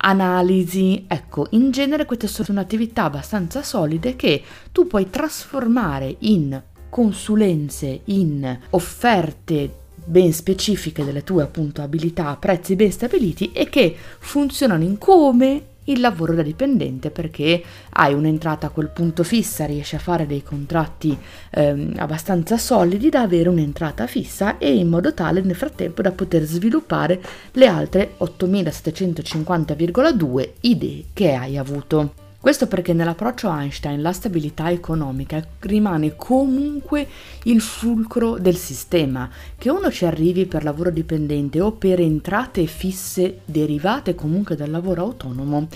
analisi, 0.00 1.04
ecco, 1.06 1.46
in 1.50 1.70
genere 1.70 2.04
queste 2.04 2.26
sono 2.26 2.60
attività 2.60 3.04
abbastanza 3.04 3.62
solide 3.62 4.16
che 4.16 4.42
tu 4.72 4.86
puoi 4.86 5.10
trasformare 5.10 6.16
in 6.20 6.60
consulenze, 6.88 8.00
in 8.04 8.58
offerte 8.70 9.78
ben 10.04 10.32
specifiche 10.32 11.04
delle 11.04 11.22
tue 11.22 11.42
appunto 11.42 11.82
abilità 11.82 12.28
a 12.28 12.36
prezzi 12.36 12.74
ben 12.74 12.90
stabiliti 12.90 13.52
e 13.52 13.68
che 13.68 13.94
funzionano 14.18 14.82
in 14.82 14.98
come 14.98 15.62
il 15.92 16.00
lavoro 16.00 16.34
da 16.34 16.42
dipendente 16.42 17.10
perché 17.10 17.62
hai 17.90 18.14
un'entrata 18.14 18.68
a 18.68 18.70
quel 18.70 18.88
punto 18.88 19.22
fissa, 19.22 19.66
riesci 19.66 19.96
a 19.96 20.00
fare 20.00 20.26
dei 20.26 20.42
contratti 20.42 21.16
ehm, 21.50 21.94
abbastanza 21.96 22.56
solidi 22.58 23.08
da 23.08 23.22
avere 23.22 23.48
un'entrata 23.48 24.06
fissa 24.06 24.58
e 24.58 24.74
in 24.74 24.88
modo 24.88 25.14
tale 25.14 25.40
nel 25.40 25.56
frattempo 25.56 26.02
da 26.02 26.12
poter 26.12 26.44
sviluppare 26.44 27.20
le 27.52 27.66
altre 27.66 28.14
8750,2 28.18 30.50
idee 30.60 31.04
che 31.12 31.34
hai 31.34 31.58
avuto. 31.58 32.29
Questo 32.40 32.68
perché 32.68 32.94
nell'approccio 32.94 33.52
Einstein 33.52 34.00
la 34.00 34.14
stabilità 34.14 34.70
economica 34.70 35.46
rimane 35.58 36.16
comunque 36.16 37.06
il 37.42 37.60
fulcro 37.60 38.38
del 38.38 38.56
sistema. 38.56 39.28
Che 39.58 39.68
uno 39.68 39.90
ci 39.90 40.06
arrivi 40.06 40.46
per 40.46 40.64
lavoro 40.64 40.88
dipendente 40.88 41.60
o 41.60 41.72
per 41.72 42.00
entrate 42.00 42.64
fisse 42.64 43.40
derivate 43.44 44.14
comunque 44.14 44.56
dal 44.56 44.70
lavoro 44.70 45.02
autonomo 45.02 45.68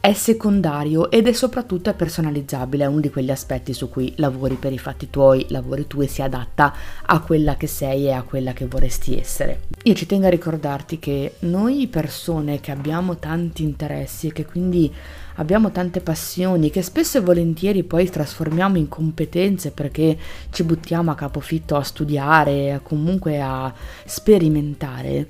è 0.00 0.12
secondario 0.12 1.10
ed 1.10 1.26
è 1.26 1.32
soprattutto 1.32 1.92
personalizzabile, 1.92 2.84
è 2.84 2.86
uno 2.86 3.00
di 3.00 3.10
quegli 3.10 3.32
aspetti 3.32 3.72
su 3.72 3.88
cui 3.88 4.12
lavori 4.16 4.54
per 4.54 4.72
i 4.72 4.78
fatti 4.78 5.10
tuoi, 5.10 5.46
lavori 5.48 5.88
tu 5.88 6.00
e 6.00 6.06
si 6.06 6.22
adatta 6.22 6.72
a 7.04 7.20
quella 7.20 7.56
che 7.56 7.66
sei 7.66 8.06
e 8.06 8.12
a 8.12 8.22
quella 8.22 8.52
che 8.52 8.66
vorresti 8.66 9.18
essere. 9.18 9.62
Io 9.82 9.94
ci 9.94 10.06
tengo 10.06 10.26
a 10.26 10.30
ricordarti 10.30 11.00
che 11.00 11.34
noi 11.40 11.88
persone 11.88 12.60
che 12.60 12.70
abbiamo 12.70 13.16
tanti 13.16 13.64
interessi 13.64 14.28
e 14.28 14.32
che 14.32 14.46
quindi 14.46 14.92
abbiamo 15.34 15.72
tante 15.72 16.00
passioni 16.00 16.70
che 16.70 16.82
spesso 16.82 17.18
e 17.18 17.22
volentieri 17.22 17.82
poi 17.82 18.08
trasformiamo 18.08 18.76
in 18.76 18.88
competenze 18.88 19.72
perché 19.72 20.16
ci 20.50 20.62
buttiamo 20.62 21.10
a 21.10 21.16
capofitto 21.16 21.74
a 21.74 21.82
studiare, 21.82 22.80
comunque 22.84 23.40
a 23.40 23.72
sperimentare, 24.04 25.28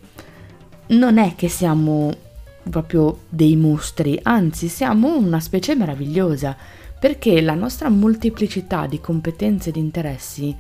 non 0.88 1.18
è 1.18 1.34
che 1.34 1.48
siamo 1.48 2.26
proprio 2.68 3.20
dei 3.28 3.56
mostri, 3.56 4.18
anzi 4.22 4.68
siamo 4.68 5.16
una 5.16 5.40
specie 5.40 5.74
meravigliosa, 5.74 6.56
perché 6.98 7.40
la 7.40 7.54
nostra 7.54 7.88
molteplicità 7.88 8.86
di 8.86 9.00
competenze 9.00 9.68
e 9.68 9.72
di 9.72 9.78
interessi 9.78 10.56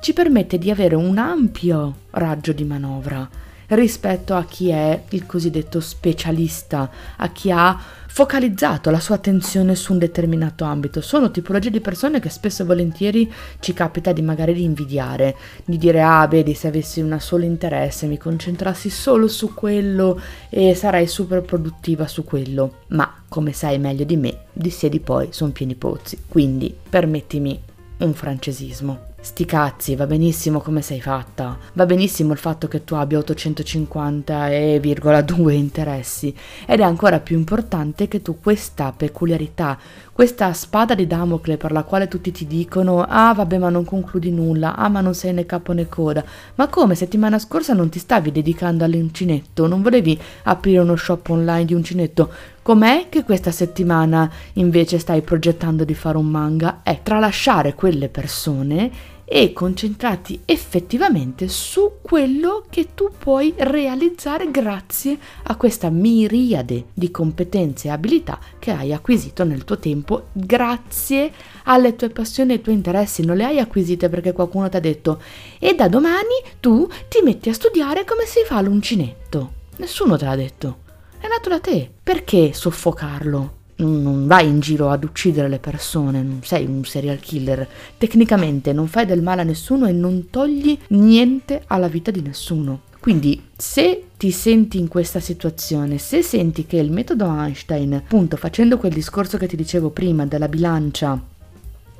ci 0.00 0.12
permette 0.12 0.58
di 0.58 0.70
avere 0.70 0.94
un 0.94 1.18
ampio 1.18 1.94
raggio 2.10 2.52
di 2.52 2.64
manovra 2.64 3.28
rispetto 3.68 4.34
a 4.34 4.44
chi 4.44 4.68
è 4.68 5.04
il 5.10 5.26
cosiddetto 5.26 5.80
specialista, 5.80 6.90
a 7.16 7.28
chi 7.30 7.50
ha 7.50 7.78
focalizzato 8.14 8.90
la 8.90 9.00
sua 9.00 9.16
attenzione 9.16 9.74
su 9.74 9.90
un 9.90 9.98
determinato 9.98 10.62
ambito. 10.62 11.00
Sono 11.00 11.32
tipologie 11.32 11.70
di 11.70 11.80
persone 11.80 12.20
che 12.20 12.28
spesso 12.28 12.62
e 12.62 12.64
volentieri 12.64 13.32
ci 13.58 13.72
capita 13.72 14.12
di 14.12 14.22
magari 14.22 14.54
di 14.54 14.62
invidiare, 14.62 15.34
di 15.64 15.76
dire 15.78 16.00
ah 16.00 16.24
vedi 16.28 16.54
se 16.54 16.68
avessi 16.68 17.00
un 17.00 17.16
solo 17.18 17.42
interesse 17.42 18.06
mi 18.06 18.16
concentrassi 18.16 18.88
solo 18.88 19.26
su 19.26 19.52
quello 19.52 20.20
e 20.48 20.76
sarei 20.76 21.08
super 21.08 21.42
produttiva 21.42 22.06
su 22.06 22.22
quello. 22.22 22.82
Ma 22.90 23.12
come 23.28 23.52
sai 23.52 23.80
meglio 23.80 24.04
di 24.04 24.16
me, 24.16 24.42
di 24.52 24.70
sé 24.70 24.88
di 24.88 25.00
poi 25.00 25.30
sono 25.32 25.50
pieni 25.50 25.74
pozzi. 25.74 26.16
Quindi 26.28 26.72
permettimi 26.88 27.60
un 27.98 28.14
francesismo. 28.14 29.13
Sti 29.24 29.46
cazzi, 29.46 29.96
va 29.96 30.06
benissimo 30.06 30.60
come 30.60 30.82
sei 30.82 31.00
fatta, 31.00 31.56
va 31.72 31.86
benissimo 31.86 32.32
il 32.32 32.38
fatto 32.38 32.68
che 32.68 32.84
tu 32.84 32.94
abbia 32.94 33.18
850,2 33.20 35.50
interessi. 35.52 36.36
Ed 36.66 36.80
è 36.80 36.82
ancora 36.82 37.20
più 37.20 37.38
importante 37.38 38.06
che 38.06 38.20
tu 38.20 38.38
questa 38.38 38.92
peculiarità, 38.94 39.78
questa 40.12 40.52
spada 40.52 40.94
di 40.94 41.06
Damocle 41.06 41.56
per 41.56 41.72
la 41.72 41.84
quale 41.84 42.06
tutti 42.06 42.32
ti 42.32 42.46
dicono 42.46 43.00
ah 43.00 43.32
vabbè 43.32 43.56
ma 43.56 43.70
non 43.70 43.86
concludi 43.86 44.30
nulla, 44.30 44.76
ah 44.76 44.90
ma 44.90 45.00
non 45.00 45.14
sei 45.14 45.32
né 45.32 45.46
capo 45.46 45.72
né 45.72 45.88
coda, 45.88 46.22
ma 46.56 46.68
come 46.68 46.94
settimana 46.94 47.38
scorsa 47.38 47.72
non 47.72 47.88
ti 47.88 47.98
stavi 47.98 48.30
dedicando 48.30 48.84
all'uncinetto, 48.84 49.66
non 49.66 49.80
volevi 49.80 50.20
aprire 50.42 50.80
uno 50.80 50.96
shop 50.96 51.30
online 51.30 51.64
di 51.64 51.72
uncinetto, 51.72 52.30
Com'è 52.64 53.08
che 53.10 53.24
questa 53.24 53.50
settimana 53.50 54.30
invece 54.54 54.98
stai 54.98 55.20
progettando 55.20 55.84
di 55.84 55.92
fare 55.92 56.16
un 56.16 56.24
manga? 56.24 56.80
È 56.82 57.00
tralasciare 57.02 57.74
quelle 57.74 58.08
persone 58.08 58.90
e 59.24 59.52
concentrarti 59.52 60.42
effettivamente 60.44 61.48
su 61.48 61.94
quello 62.02 62.64
che 62.68 62.94
tu 62.94 63.10
puoi 63.16 63.54
realizzare 63.56 64.50
grazie 64.50 65.18
a 65.44 65.56
questa 65.56 65.90
miriade 65.90 66.86
di 66.92 67.10
competenze 67.10 67.88
e 67.88 67.90
abilità 67.90 68.38
che 68.58 68.70
hai 68.70 68.92
acquisito 68.92 69.44
nel 69.44 69.64
tuo 69.64 69.78
tempo 69.78 70.28
grazie 70.32 71.32
alle 71.64 71.96
tue 71.96 72.10
passioni 72.10 72.52
e 72.52 72.54
ai 72.56 72.60
tuoi 72.60 72.74
interessi. 72.74 73.24
Non 73.24 73.36
le 73.36 73.44
hai 73.44 73.58
acquisite 73.58 74.08
perché 74.08 74.32
qualcuno 74.32 74.68
ti 74.68 74.76
ha 74.76 74.80
detto 74.80 75.20
e 75.58 75.74
da 75.74 75.88
domani 75.88 76.42
tu 76.60 76.86
ti 77.08 77.22
metti 77.22 77.48
a 77.48 77.54
studiare 77.54 78.04
come 78.04 78.26
si 78.26 78.40
fa 78.46 78.60
l'uncinetto. 78.60 79.52
Nessuno 79.76 80.16
te 80.16 80.24
l'ha 80.24 80.36
detto. 80.36 80.78
È 81.18 81.26
nato 81.26 81.48
da 81.48 81.58
te. 81.58 81.90
Perché 82.02 82.52
soffocarlo 82.52 83.62
non 83.76 84.26
vai 84.26 84.46
in 84.46 84.60
giro 84.60 84.90
ad 84.90 85.04
uccidere 85.04 85.48
le 85.48 85.58
persone, 85.58 86.22
non 86.22 86.40
sei 86.42 86.66
un 86.66 86.84
serial 86.84 87.18
killer. 87.18 87.66
Tecnicamente 87.98 88.72
non 88.72 88.86
fai 88.86 89.06
del 89.06 89.22
male 89.22 89.40
a 89.40 89.44
nessuno 89.44 89.86
e 89.86 89.92
non 89.92 90.30
togli 90.30 90.78
niente 90.88 91.62
alla 91.66 91.88
vita 91.88 92.10
di 92.10 92.20
nessuno. 92.20 92.82
Quindi 93.00 93.48
se 93.56 94.04
ti 94.16 94.30
senti 94.30 94.78
in 94.78 94.88
questa 94.88 95.20
situazione, 95.20 95.98
se 95.98 96.22
senti 96.22 96.64
che 96.64 96.78
il 96.78 96.90
metodo 96.90 97.26
Einstein, 97.26 97.94
appunto 97.94 98.36
facendo 98.36 98.78
quel 98.78 98.92
discorso 98.92 99.36
che 99.36 99.46
ti 99.46 99.56
dicevo 99.56 99.90
prima 99.90 100.24
della 100.24 100.48
bilancia 100.48 101.20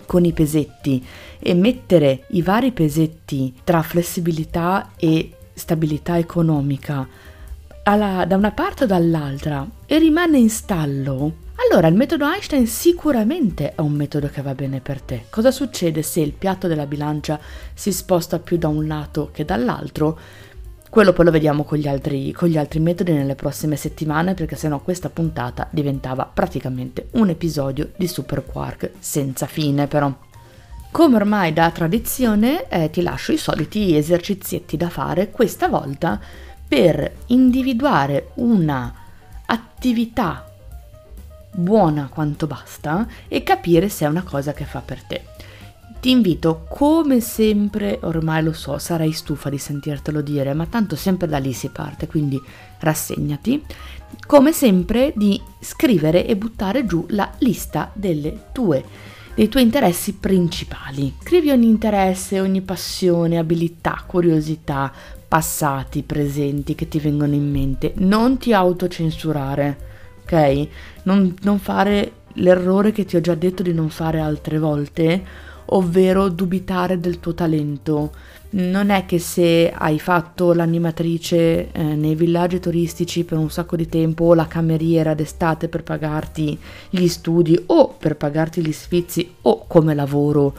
con 0.06 0.24
i 0.24 0.32
pesetti 0.32 1.04
e 1.38 1.54
mettere 1.54 2.24
i 2.30 2.42
vari 2.42 2.72
pesetti 2.72 3.54
tra 3.64 3.82
flessibilità 3.82 4.92
e 4.96 5.32
stabilità 5.52 6.16
economica 6.18 7.06
alla, 7.84 8.24
da 8.24 8.36
una 8.36 8.52
parte 8.52 8.84
o 8.84 8.86
dall'altra 8.86 9.66
e 9.86 9.98
rimane 9.98 10.38
in 10.38 10.50
stallo, 10.50 11.32
allora 11.56 11.86
il 11.86 11.94
metodo 11.94 12.26
Einstein 12.26 12.66
sicuramente 12.66 13.74
è 13.74 13.80
un 13.80 13.92
metodo 13.92 14.28
che 14.28 14.42
va 14.42 14.54
bene 14.54 14.80
per 14.80 15.00
te. 15.00 15.26
Cosa 15.30 15.50
succede 15.50 16.02
se 16.02 16.20
il 16.20 16.32
piatto 16.32 16.66
della 16.66 16.86
bilancia 16.86 17.38
si 17.72 17.92
sposta 17.92 18.38
più 18.38 18.58
da 18.58 18.68
un 18.68 18.86
lato 18.86 19.30
che 19.32 19.44
dall'altro? 19.44 20.18
Quello 20.90 21.12
poi 21.12 21.24
lo 21.24 21.30
vediamo 21.30 21.64
con 21.64 21.78
gli 21.78 21.88
altri, 21.88 22.32
con 22.32 22.48
gli 22.48 22.56
altri 22.56 22.78
metodi 22.78 23.12
nelle 23.12 23.34
prossime 23.34 23.76
settimane 23.76 24.34
perché 24.34 24.54
sennò 24.56 24.80
questa 24.80 25.10
puntata 25.10 25.66
diventava 25.70 26.30
praticamente 26.32 27.08
un 27.12 27.28
episodio 27.28 27.90
di 27.96 28.06
Super 28.06 28.44
Quark 28.44 28.92
senza 28.98 29.46
fine 29.46 29.86
però. 29.86 30.12
Come 30.90 31.16
ormai 31.16 31.52
da 31.52 31.70
tradizione 31.70 32.68
eh, 32.68 32.90
ti 32.90 33.02
lascio 33.02 33.32
i 33.32 33.36
soliti 33.36 33.96
esercizietti 33.96 34.76
da 34.76 34.88
fare, 34.88 35.30
questa 35.30 35.66
volta 35.66 36.20
per 36.66 37.12
individuare 37.26 38.30
una 38.34 38.94
attività 39.46 40.53
buona 41.54 42.08
quanto 42.12 42.46
basta 42.46 43.06
e 43.28 43.42
capire 43.42 43.88
se 43.88 44.04
è 44.04 44.08
una 44.08 44.22
cosa 44.22 44.52
che 44.52 44.64
fa 44.64 44.80
per 44.80 45.02
te. 45.02 45.22
Ti 46.00 46.10
invito, 46.10 46.66
come 46.68 47.20
sempre, 47.20 47.98
ormai 48.02 48.42
lo 48.42 48.52
so, 48.52 48.78
sarai 48.78 49.12
stufa 49.12 49.48
di 49.48 49.56
sentirtelo 49.56 50.20
dire, 50.20 50.52
ma 50.52 50.66
tanto 50.66 50.96
sempre 50.96 51.26
da 51.26 51.38
lì 51.38 51.54
si 51.54 51.70
parte, 51.70 52.06
quindi 52.06 52.38
rassegnati, 52.80 53.64
come 54.26 54.52
sempre 54.52 55.14
di 55.16 55.40
scrivere 55.60 56.26
e 56.26 56.36
buttare 56.36 56.84
giù 56.84 57.06
la 57.08 57.32
lista 57.38 57.90
tue, 58.52 58.84
dei 59.34 59.48
tuoi 59.48 59.62
interessi 59.62 60.12
principali. 60.14 61.14
Scrivi 61.22 61.50
ogni 61.50 61.68
interesse, 61.68 62.38
ogni 62.38 62.60
passione, 62.60 63.38
abilità, 63.38 64.04
curiosità, 64.06 64.92
passati, 65.26 66.02
presenti 66.02 66.74
che 66.74 66.86
ti 66.86 66.98
vengono 66.98 67.34
in 67.34 67.50
mente. 67.50 67.94
Non 67.96 68.36
ti 68.36 68.52
autocensurare 68.52 69.92
ok? 70.24 70.68
Non, 71.04 71.34
non 71.42 71.58
fare 71.58 72.12
l'errore 72.34 72.92
che 72.92 73.04
ti 73.04 73.16
ho 73.16 73.20
già 73.20 73.34
detto 73.34 73.62
di 73.62 73.72
non 73.72 73.90
fare 73.90 74.18
altre 74.18 74.58
volte, 74.58 75.22
ovvero 75.66 76.28
dubitare 76.28 76.98
del 76.98 77.20
tuo 77.20 77.34
talento. 77.34 78.12
Non 78.50 78.90
è 78.90 79.04
che 79.04 79.18
se 79.18 79.72
hai 79.72 79.98
fatto 79.98 80.52
l'animatrice 80.52 81.72
eh, 81.72 81.82
nei 81.82 82.14
villaggi 82.14 82.60
turistici 82.60 83.24
per 83.24 83.38
un 83.38 83.50
sacco 83.50 83.74
di 83.74 83.88
tempo 83.88 84.26
o 84.26 84.34
la 84.34 84.46
cameriera 84.46 85.14
d'estate 85.14 85.68
per 85.68 85.82
pagarti 85.82 86.56
gli 86.90 87.08
studi 87.08 87.60
o 87.66 87.88
per 87.88 88.16
pagarti 88.16 88.64
gli 88.64 88.72
sfizi 88.72 89.28
o 89.42 89.64
come 89.66 89.94
lavoro 89.94 90.54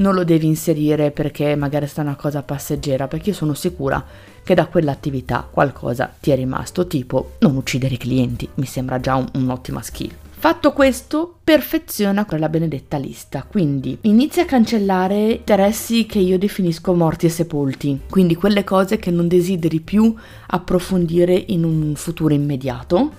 non 0.00 0.14
lo 0.14 0.24
devi 0.24 0.46
inserire 0.46 1.10
perché 1.10 1.54
magari 1.54 1.86
sta 1.86 2.02
una 2.02 2.16
cosa 2.16 2.42
passeggera, 2.42 3.08
perché 3.08 3.30
io 3.30 3.36
sono 3.36 3.54
sicura 3.54 4.04
che 4.42 4.54
da 4.54 4.66
quell'attività 4.66 5.46
qualcosa 5.50 6.12
ti 6.18 6.30
è 6.30 6.36
rimasto, 6.36 6.86
tipo 6.86 7.32
non 7.40 7.56
uccidere 7.56 7.94
i 7.94 7.98
clienti, 7.98 8.48
mi 8.54 8.66
sembra 8.66 8.98
già 9.00 9.14
un, 9.14 9.28
un'ottima 9.34 9.82
skill. 9.82 10.12
Fatto 10.40 10.72
questo, 10.72 11.36
perfeziona 11.44 12.24
quella 12.24 12.48
benedetta 12.48 12.96
lista, 12.96 13.44
quindi 13.46 13.98
inizia 14.02 14.44
a 14.44 14.46
cancellare 14.46 15.32
interessi 15.32 16.06
che 16.06 16.18
io 16.18 16.38
definisco 16.38 16.94
morti 16.94 17.26
e 17.26 17.28
sepolti, 17.28 18.00
quindi 18.08 18.34
quelle 18.36 18.64
cose 18.64 18.96
che 18.96 19.10
non 19.10 19.28
desideri 19.28 19.80
più 19.80 20.14
approfondire 20.46 21.34
in 21.48 21.62
un 21.64 21.92
futuro 21.94 22.32
immediato 22.32 23.12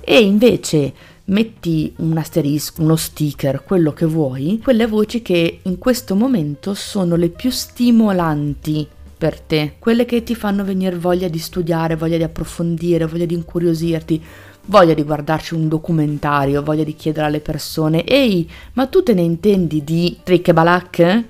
e 0.00 0.20
invece 0.20 0.94
metti 1.28 1.92
un 1.96 2.16
asterisco, 2.16 2.82
uno 2.82 2.96
sticker, 2.96 3.62
quello 3.64 3.92
che 3.92 4.06
vuoi, 4.06 4.60
quelle 4.62 4.86
voci 4.86 5.22
che 5.22 5.60
in 5.62 5.78
questo 5.78 6.14
momento 6.14 6.74
sono 6.74 7.16
le 7.16 7.28
più 7.28 7.50
stimolanti 7.50 8.86
per 9.18 9.40
te, 9.40 9.74
quelle 9.78 10.04
che 10.04 10.22
ti 10.22 10.34
fanno 10.34 10.64
venire 10.64 10.96
voglia 10.96 11.28
di 11.28 11.38
studiare, 11.38 11.96
voglia 11.96 12.16
di 12.16 12.22
approfondire, 12.22 13.06
voglia 13.06 13.24
di 13.24 13.34
incuriosirti, 13.34 14.22
voglia 14.66 14.94
di 14.94 15.02
guardarci 15.02 15.54
un 15.54 15.68
documentario, 15.68 16.62
voglia 16.62 16.84
di 16.84 16.94
chiedere 16.94 17.26
alle 17.26 17.40
persone 17.40 18.04
ehi, 18.04 18.48
ma 18.74 18.86
tu 18.86 19.02
te 19.02 19.14
ne 19.14 19.22
intendi 19.22 19.82
di 19.82 20.18
trick 20.22 20.48
e 20.48 20.52
balacche? 20.52 21.28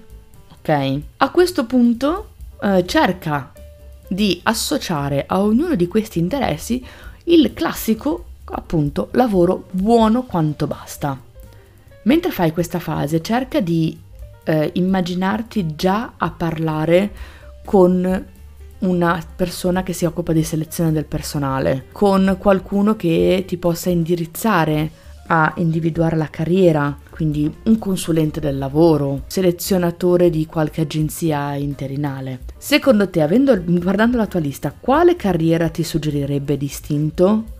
Ok? 0.58 1.00
A 1.16 1.30
questo 1.30 1.64
punto 1.64 2.28
eh, 2.62 2.84
cerca 2.86 3.52
di 4.06 4.38
associare 4.44 5.24
a 5.26 5.40
ognuno 5.40 5.74
di 5.74 5.88
questi 5.88 6.18
interessi 6.18 6.84
il 7.24 7.52
classico 7.52 8.27
appunto 8.54 9.08
lavoro 9.12 9.64
buono 9.70 10.24
quanto 10.24 10.66
basta. 10.66 11.18
Mentre 12.02 12.30
fai 12.30 12.52
questa 12.52 12.78
fase 12.78 13.20
cerca 13.20 13.60
di 13.60 13.98
eh, 14.44 14.70
immaginarti 14.74 15.74
già 15.74 16.12
a 16.16 16.30
parlare 16.30 17.12
con 17.64 18.26
una 18.78 19.24
persona 19.36 19.82
che 19.82 19.92
si 19.92 20.04
occupa 20.04 20.32
di 20.32 20.42
selezione 20.42 20.92
del 20.92 21.04
personale, 21.04 21.86
con 21.92 22.36
qualcuno 22.38 22.96
che 22.96 23.44
ti 23.46 23.56
possa 23.56 23.90
indirizzare 23.90 24.90
a 25.30 25.52
individuare 25.56 26.16
la 26.16 26.30
carriera, 26.30 26.96
quindi 27.10 27.52
un 27.64 27.78
consulente 27.78 28.40
del 28.40 28.56
lavoro, 28.56 29.24
selezionatore 29.26 30.30
di 30.30 30.46
qualche 30.46 30.82
agenzia 30.82 31.54
interinale. 31.54 32.40
Secondo 32.56 33.10
te, 33.10 33.20
avendo, 33.20 33.60
guardando 33.62 34.16
la 34.16 34.26
tua 34.26 34.40
lista, 34.40 34.74
quale 34.78 35.16
carriera 35.16 35.68
ti 35.68 35.82
suggerirebbe 35.82 36.56
distinto? 36.56 37.56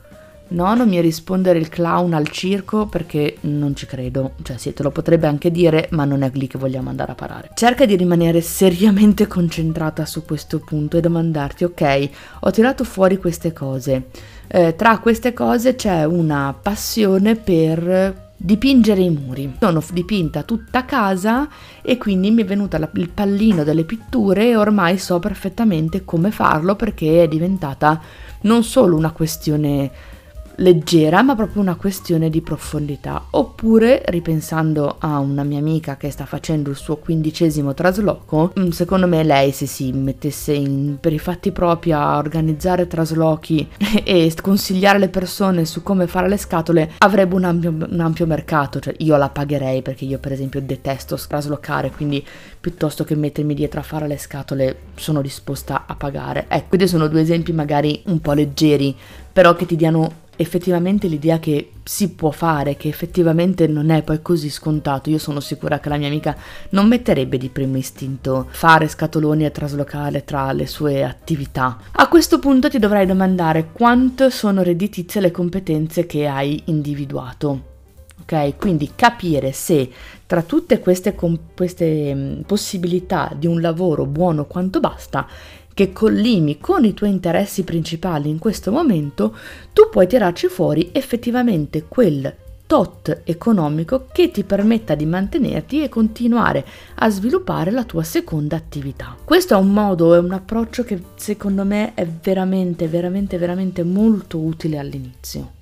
No, 0.51 0.75
non 0.75 0.89
mi 0.89 1.01
rispondere 1.01 1.59
il 1.59 1.69
clown 1.69 2.15
al 2.15 2.29
circo 2.29 2.87
perché 2.87 3.37
non 3.43 3.77
ci 3.77 3.87
credo. 3.87 4.33
Cioè, 4.43 4.57
sì, 4.57 4.73
te 4.73 4.83
lo 4.83 4.91
potrebbe 4.91 5.27
anche 5.27 5.51
dire, 5.51 5.89
ma 5.93 6.05
non 6.05 6.23
è 6.23 6.31
lì 6.33 6.47
che 6.47 6.59
vogliamo 6.59 6.89
andare 6.89 7.13
a 7.13 7.15
parare. 7.15 7.51
Cerca 7.55 7.85
di 7.85 7.97
rimanere 7.97 8.41
seriamente 8.41 9.27
concentrata 9.29 10.07
su 10.07 10.25
questo 10.25 10.61
punto 10.61 10.97
e 10.97 11.01
domandarti, 11.01 11.65
ok, 11.65 12.09
ho 12.41 12.51
tirato 12.51 12.85
fuori 12.85 13.19
queste 13.19 13.53
cose. 13.53 14.09
Eh, 14.47 14.75
tra 14.75 14.99
queste 14.99 15.35
cose 15.35 15.75
c'è 15.75 16.05
una 16.05 16.57
passione 16.61 17.37
per 17.37 18.27
dipingere 18.41 19.03
i 19.03 19.11
muri. 19.11 19.57
Sono 19.59 19.83
dipinta 19.93 20.45
tutta 20.45 20.85
casa 20.85 21.49
e 21.83 21.99
quindi 21.99 22.31
mi 22.31 22.43
è 22.43 22.47
venuto 22.47 22.77
il 22.77 23.11
pallino 23.11 23.65
delle 23.65 23.85
pitture 23.85 24.49
e 24.49 24.57
ormai 24.57 24.97
so 24.97 25.19
perfettamente 25.19 26.05
come 26.05 26.31
farlo 26.31 26.77
perché 26.77 27.25
è 27.25 27.29
diventata 27.29 28.01
non 28.43 28.63
solo 28.63 28.97
una 28.97 29.11
questione 29.11 29.91
leggera, 30.59 31.23
ma 31.23 31.35
proprio 31.35 31.63
una 31.63 31.77
questione 31.77 32.31
di 32.31 32.41
profondità. 32.41 33.27
Oppure, 33.31 34.03
ripensando 34.07 34.97
a 34.99 35.19
una 35.19 35.43
mia 35.43 35.59
amica 35.59 35.97
che 35.97 36.11
sta 36.11 36.25
facendo 36.25 36.71
il 36.71 36.77
suo 36.77 36.97
quindicesimo 36.97 37.75
trasloco, 37.75 38.53
mm, 38.59 38.69
secondo 38.69 39.07
me 39.07 39.23
lei 39.23 39.53
se 39.53 39.67
si 39.67 39.93
mettesse 39.93 40.53
in, 40.53 40.97
per 41.01 41.13
i 41.13 41.19
fatti 41.19 41.53
propri 41.53 41.93
a 41.93 42.17
organizzare 42.17 42.87
traslochi 42.87 43.69
e 44.05 44.33
consigliare 44.41 44.99
le 44.99 45.09
persone 45.09 45.65
su 45.65 45.83
come 45.83 46.07
fare 46.07 46.29
le 46.29 46.37
scatole, 46.37 46.93
avrebbe 46.99 47.35
un 47.35 47.45
ampio, 47.45 47.71
un 47.71 48.01
ampio 48.01 48.27
mercato. 48.27 48.81
Cioè, 48.81 48.95
io 48.99 49.17
la 49.17 49.29
pagherei 49.29 49.83
perché 49.83 50.05
io, 50.05 50.19
per 50.19 50.33
esempio, 50.33 50.61
detesto 50.61 51.17
traslocare, 51.17 51.91
quindi 51.91 52.25
piuttosto 52.61 53.05
che 53.05 53.15
mettermi 53.15 53.55
dietro 53.55 53.81
a 53.81 53.85
fare 53.85 54.07
le 54.07 54.19
scatole, 54.19 54.77
sono 54.95 55.23
disposta 55.23 55.85
a 55.87 55.95
pagare. 55.95 56.47
Ecco, 56.49 56.69
questi 56.69 56.89
sono 56.89 57.09
due 57.09 57.21
esempi 57.21 57.53
magari 57.53 58.03
un 58.07 58.21
po' 58.21 58.33
leggeri, 58.33 58.95
però 59.33 59.55
che 59.55 59.67
ti 59.67 59.77
diano 59.77 60.27
effettivamente 60.41 61.09
l'idea 61.09 61.41
che 61.41 61.73
si 61.83 62.11
può 62.11 62.31
fare, 62.31 62.77
che 62.77 62.89
effettivamente 62.89 63.67
non 63.67 63.91
è 63.91 64.03
poi 64.03 64.23
così 64.23 64.49
scontato. 64.51 65.11
Io 65.11 65.19
sono 65.19 65.41
sicura 65.41 65.81
che 65.81 65.89
la 65.89 65.97
mia 65.97 66.07
amica 66.07 66.37
non 66.71 66.87
metterebbe 66.87 67.39
di 67.39 67.49
primo 67.49 67.77
istinto 67.77 68.47
fare 68.49 68.87
scatoloni 68.87 69.45
e 69.45 69.51
traslocare 69.51 70.25
tra 70.25 70.53
le 70.53 70.69
sue 70.69 71.03
attività. 71.03 71.79
A 71.91 72.09
questo 72.09 72.39
punto 72.39 72.71
ti 72.71 72.79
dovrai 72.79 73.05
domandare 73.05 73.71
quanto 73.73 74.31
sono 74.31 74.63
redditizie 74.63 75.21
le 75.21 75.33
competenze 75.33 76.07
che 76.07 76.29
hai 76.29 76.63
individuato. 76.67 77.77
Ok, 78.21 78.57
quindi 78.59 78.93
capire 78.95 79.53
se 79.53 79.91
tra 80.27 80.43
tutte 80.43 80.81
queste, 80.81 81.15
queste 81.15 82.43
possibilità 82.47 83.33
di 83.35 83.47
un 83.47 83.61
lavoro 83.61 84.05
buono 84.05 84.45
quanto 84.45 84.81
basta 84.81 85.27
che 85.79 85.93
collimi 85.93 86.59
con 86.59 86.85
i 86.85 86.93
tuoi 86.93 87.11
interessi 87.11 87.63
principali 87.63 88.29
in 88.29 88.41
questo 88.41 88.73
momento, 88.73 89.37
tu 89.73 89.89
puoi 89.89 90.09
tirarci 90.09 90.49
fuori 90.49 90.91
effettivamente 90.91 91.85
quel 91.87 92.35
tot 92.67 93.21
economico 93.23 94.09
che 94.11 94.33
ti 94.33 94.43
permetta 94.43 94.97
di 94.97 95.07
mantenerti 95.07 95.85
e 95.85 95.89
continuare 95.89 96.67
a 96.97 97.09
sviluppare 97.11 97.71
la 97.71 97.85
tua 97.85 98.03
seconda 98.03 98.57
attività. 98.57 99.15
Questo 99.23 99.55
è 99.55 99.57
un 99.57 99.73
modo, 99.73 100.15
è 100.15 100.19
un 100.19 100.33
approccio 100.33 100.83
che 100.83 101.01
secondo 101.15 101.65
me 101.65 101.95
è 101.95 102.05
veramente, 102.05 102.89
veramente, 102.89 103.39
veramente 103.39 103.85
molto 103.85 104.41
utile 104.41 104.79
all'inizio. 104.79 105.58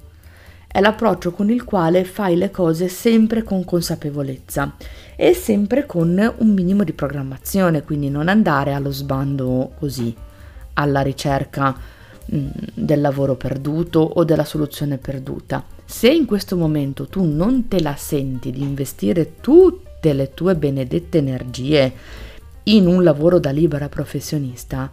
È 0.69 0.81
l'approccio 0.81 1.31
con 1.31 1.49
il 1.51 1.65
quale 1.65 2.05
fai 2.05 2.37
le 2.37 2.51
cose 2.51 2.89
sempre 2.89 3.43
con 3.43 3.65
consapevolezza 3.65 4.75
e 5.17 5.33
sempre 5.33 5.87
con 5.87 6.35
un 6.39 6.53
minimo 6.53 6.85
di 6.85 6.93
programmazione, 6.93 7.83
quindi 7.83 8.11
non 8.11 8.29
andare 8.29 8.75
allo 8.75 8.91
sbando 8.91 9.73
così, 9.79 10.15
alla 10.75 11.01
ricerca 11.01 11.75
mm, 12.35 12.49
del 12.75 13.01
lavoro 13.01 13.37
perduto 13.37 14.01
o 14.01 14.25
della 14.25 14.45
soluzione 14.45 14.99
perduta. 14.99 15.65
Se 15.85 16.11
in 16.11 16.27
questo 16.27 16.57
momento 16.57 17.07
tu 17.07 17.25
non 17.25 17.69
te 17.69 17.81
la 17.81 17.97
senti 17.97 18.51
di 18.51 18.63
investire 18.63 19.37
tutte 19.41 20.13
le 20.13 20.35
tue 20.35 20.57
benedette 20.57 21.19
energie 21.19 21.93
in 22.65 22.87
un 22.87 23.03
lavoro 23.03 23.39
da 23.39 23.51
libera 23.51 23.89
professionista, 23.89 24.91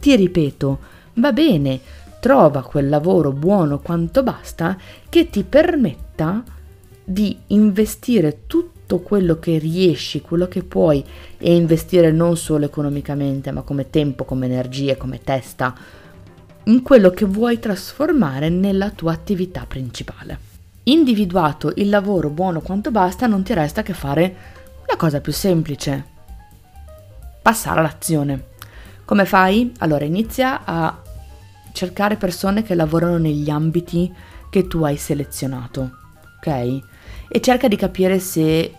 ti 0.00 0.16
ripeto, 0.16 0.78
va 1.14 1.32
bene, 1.32 1.80
trova 2.24 2.62
quel 2.62 2.88
lavoro 2.88 3.32
buono 3.32 3.80
quanto 3.80 4.22
basta 4.22 4.78
che 5.10 5.28
ti 5.28 5.42
permetta 5.42 6.42
di 7.04 7.36
investire 7.48 8.44
tutto 8.46 9.00
quello 9.00 9.38
che 9.38 9.58
riesci, 9.58 10.22
quello 10.22 10.48
che 10.48 10.62
puoi 10.62 11.04
e 11.36 11.54
investire 11.54 12.12
non 12.12 12.38
solo 12.38 12.64
economicamente, 12.64 13.50
ma 13.50 13.60
come 13.60 13.90
tempo, 13.90 14.24
come 14.24 14.46
energie, 14.46 14.96
come 14.96 15.20
testa, 15.22 15.74
in 16.62 16.80
quello 16.80 17.10
che 17.10 17.26
vuoi 17.26 17.58
trasformare 17.58 18.48
nella 18.48 18.88
tua 18.88 19.12
attività 19.12 19.66
principale. 19.68 20.38
Individuato 20.84 21.74
il 21.76 21.90
lavoro 21.90 22.30
buono 22.30 22.62
quanto 22.62 22.90
basta, 22.90 23.26
non 23.26 23.42
ti 23.42 23.52
resta 23.52 23.82
che 23.82 23.92
fare 23.92 24.36
la 24.86 24.96
cosa 24.96 25.20
più 25.20 25.32
semplice, 25.32 26.02
passare 27.42 27.80
all'azione. 27.80 28.44
Come 29.04 29.26
fai? 29.26 29.74
Allora 29.80 30.06
inizia 30.06 30.62
a 30.64 31.02
cercare 31.74 32.14
persone 32.14 32.62
che 32.62 32.76
lavorano 32.76 33.18
negli 33.18 33.50
ambiti 33.50 34.10
che 34.48 34.68
tu 34.68 34.84
hai 34.84 34.96
selezionato, 34.96 35.90
ok? 36.36 36.80
E 37.28 37.40
cerca 37.40 37.66
di 37.66 37.74
capire 37.74 38.20
se 38.20 38.72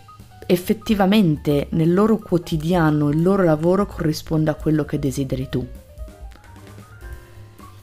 effettivamente 0.48 1.68
nel 1.72 1.94
loro 1.94 2.18
quotidiano 2.18 3.10
il 3.10 3.22
loro 3.22 3.44
lavoro 3.44 3.86
corrisponde 3.86 4.50
a 4.50 4.56
quello 4.56 4.86
che 4.86 4.98
desideri 4.98 5.50
tu. 5.50 5.68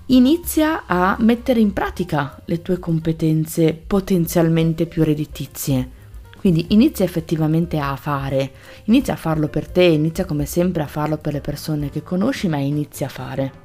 Inizia 0.07 0.85
a 0.87 1.16
mettere 1.20 1.61
in 1.61 1.75
pratica 1.75 2.40
le 2.46 2.62
tue 2.62 2.79
competenze 2.79 3.75
potenzialmente 3.75 4.87
più 4.87 5.05
redditizie. 5.05 6.01
Quindi 6.38 6.68
inizia 6.70 7.05
effettivamente 7.05 7.79
a 7.79 7.94
fare, 7.96 8.51
inizia 8.85 9.12
a 9.12 9.16
farlo 9.16 9.48
per 9.48 9.68
te, 9.68 9.85
inizia 9.85 10.25
come 10.25 10.46
sempre 10.46 10.83
a 10.83 10.88
farlo 10.88 11.18
per 11.18 11.35
le 11.35 11.40
persone 11.42 11.90
che 11.90 12.03
conosci, 12.03 12.48
ma 12.48 12.57
inizia 12.57 13.07
a 13.07 13.11
fare. 13.11 13.62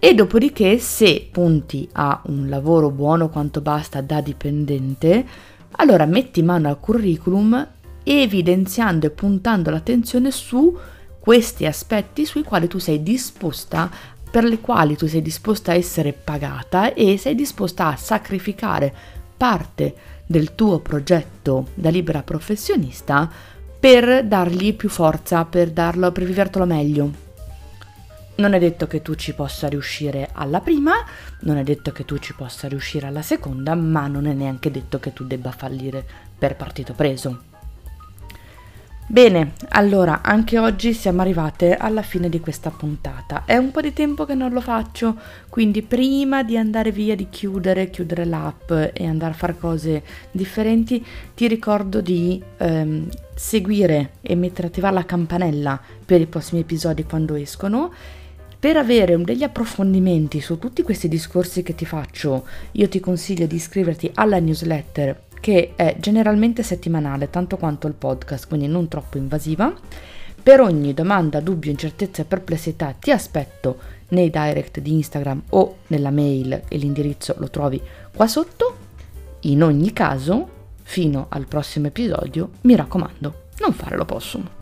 E 0.00 0.14
dopodiché, 0.14 0.78
se 0.78 1.28
punti 1.30 1.88
a 1.92 2.22
un 2.26 2.48
lavoro 2.48 2.90
buono 2.90 3.28
quanto 3.28 3.60
basta 3.60 4.00
da 4.00 4.20
dipendente, 4.20 5.26
allora 5.72 6.06
metti 6.06 6.40
mano 6.42 6.68
al 6.68 6.78
curriculum 6.78 7.66
evidenziando 8.04 9.06
e 9.06 9.10
puntando 9.10 9.70
l'attenzione 9.70 10.30
su 10.30 10.76
questi 11.18 11.66
aspetti 11.66 12.24
sui 12.24 12.44
quali 12.44 12.68
tu 12.68 12.78
sei 12.78 13.02
disposta 13.02 13.90
per 14.30 14.44
le 14.44 14.60
quali 14.60 14.96
tu 14.96 15.06
sei 15.06 15.20
disposta 15.20 15.72
a 15.72 15.74
essere 15.74 16.12
pagata 16.12 16.94
e 16.94 17.18
sei 17.18 17.34
disposta 17.34 17.88
a 17.88 17.96
sacrificare 17.96 18.94
parte 19.36 19.94
del 20.26 20.54
tuo 20.54 20.78
progetto 20.78 21.68
da 21.74 21.90
libera 21.90 22.22
professionista 22.22 23.28
per 23.80 24.24
dargli 24.24 24.74
più 24.74 24.88
forza, 24.88 25.44
per 25.44 25.70
darlo, 25.70 26.12
per 26.12 26.24
vivertelo 26.24 26.64
meglio. 26.64 27.26
Non 28.38 28.52
è 28.52 28.60
detto 28.60 28.86
che 28.86 29.02
tu 29.02 29.16
ci 29.16 29.34
possa 29.34 29.66
riuscire 29.66 30.28
alla 30.32 30.60
prima, 30.60 30.92
non 31.40 31.56
è 31.56 31.64
detto 31.64 31.90
che 31.90 32.04
tu 32.04 32.18
ci 32.18 32.34
possa 32.34 32.68
riuscire 32.68 33.08
alla 33.08 33.20
seconda, 33.20 33.74
ma 33.74 34.06
non 34.06 34.28
è 34.28 34.32
neanche 34.32 34.70
detto 34.70 35.00
che 35.00 35.12
tu 35.12 35.24
debba 35.24 35.50
fallire 35.50 36.06
per 36.38 36.54
partito 36.54 36.92
preso. 36.92 37.42
Bene, 39.08 39.54
allora 39.70 40.20
anche 40.22 40.56
oggi 40.56 40.92
siamo 40.92 41.20
arrivate 41.20 41.74
alla 41.74 42.02
fine 42.02 42.28
di 42.28 42.38
questa 42.38 42.70
puntata. 42.70 43.42
È 43.44 43.56
un 43.56 43.72
po' 43.72 43.80
di 43.80 43.92
tempo 43.92 44.24
che 44.24 44.34
non 44.34 44.52
lo 44.52 44.60
faccio, 44.60 45.16
quindi 45.48 45.82
prima 45.82 46.44
di 46.44 46.56
andare 46.56 46.92
via, 46.92 47.16
di 47.16 47.26
chiudere, 47.28 47.90
chiudere 47.90 48.24
l'app 48.24 48.70
e 48.70 49.04
andare 49.04 49.32
a 49.32 49.36
fare 49.36 49.58
cose 49.58 50.04
differenti, 50.30 51.04
ti 51.34 51.48
ricordo 51.48 52.00
di 52.00 52.40
ehm, 52.58 53.08
seguire 53.34 54.10
e 54.20 54.36
mettere 54.36 54.68
attivare 54.68 54.94
la 54.94 55.04
campanella 55.04 55.80
per 56.04 56.20
i 56.20 56.26
prossimi 56.26 56.60
episodi 56.60 57.02
quando 57.02 57.34
escono 57.34 57.92
per 58.60 58.76
avere 58.76 59.22
degli 59.22 59.44
approfondimenti 59.44 60.40
su 60.40 60.58
tutti 60.58 60.82
questi 60.82 61.06
discorsi 61.06 61.62
che 61.62 61.76
ti 61.76 61.86
faccio, 61.86 62.44
io 62.72 62.88
ti 62.88 62.98
consiglio 62.98 63.46
di 63.46 63.54
iscriverti 63.54 64.10
alla 64.14 64.40
newsletter 64.40 65.26
che 65.40 65.74
è 65.76 65.96
generalmente 66.00 66.64
settimanale, 66.64 67.30
tanto 67.30 67.56
quanto 67.56 67.86
il 67.86 67.94
podcast, 67.94 68.48
quindi 68.48 68.66
non 68.66 68.88
troppo 68.88 69.16
invasiva. 69.16 69.72
Per 70.42 70.60
ogni 70.60 70.92
domanda, 70.92 71.40
dubbio, 71.40 71.70
incertezza 71.70 72.22
e 72.22 72.24
perplessità 72.24 72.94
ti 72.98 73.12
aspetto 73.12 73.78
nei 74.08 74.30
direct 74.30 74.80
di 74.80 74.92
Instagram 74.94 75.42
o 75.50 75.76
nella 75.88 76.10
mail 76.10 76.62
e 76.66 76.76
l'indirizzo 76.76 77.36
lo 77.38 77.50
trovi 77.50 77.80
qua 78.12 78.26
sotto. 78.26 78.76
In 79.42 79.62
ogni 79.62 79.92
caso, 79.92 80.48
fino 80.82 81.26
al 81.28 81.46
prossimo 81.46 81.86
episodio, 81.86 82.50
mi 82.62 82.74
raccomando, 82.74 83.42
non 83.60 83.72
fare 83.72 83.96
l'opossum. 83.96 84.57